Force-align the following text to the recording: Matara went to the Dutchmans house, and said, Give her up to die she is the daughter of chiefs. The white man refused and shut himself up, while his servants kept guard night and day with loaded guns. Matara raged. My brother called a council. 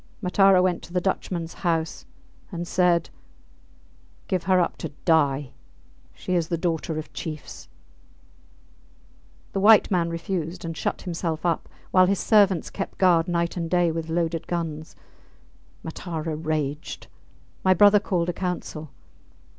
Matara 0.19 0.63
went 0.63 0.81
to 0.81 0.93
the 0.93 0.99
Dutchmans 0.99 1.53
house, 1.61 2.07
and 2.51 2.67
said, 2.67 3.11
Give 4.27 4.45
her 4.45 4.59
up 4.59 4.75
to 4.77 4.89
die 5.05 5.51
she 6.15 6.33
is 6.33 6.47
the 6.47 6.57
daughter 6.57 6.97
of 6.97 7.13
chiefs. 7.13 7.69
The 9.51 9.59
white 9.59 9.91
man 9.91 10.09
refused 10.09 10.65
and 10.65 10.75
shut 10.75 11.03
himself 11.03 11.45
up, 11.45 11.69
while 11.91 12.07
his 12.07 12.17
servants 12.19 12.71
kept 12.71 12.97
guard 12.97 13.27
night 13.27 13.55
and 13.55 13.69
day 13.69 13.91
with 13.91 14.09
loaded 14.09 14.47
guns. 14.47 14.95
Matara 15.83 16.35
raged. 16.35 17.05
My 17.63 17.75
brother 17.75 17.99
called 17.99 18.29
a 18.29 18.33
council. 18.33 18.89